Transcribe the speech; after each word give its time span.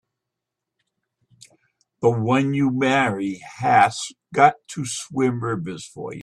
The 2.01 2.09
one 2.09 2.53
you 2.55 2.71
marry 2.71 3.39
has 3.59 3.99
got 4.33 4.55
to 4.69 4.83
swim 4.87 5.43
rivers 5.43 5.85
for 5.85 6.11
you! 6.15 6.19